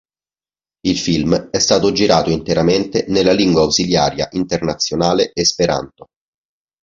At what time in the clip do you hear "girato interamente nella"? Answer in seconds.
1.91-3.33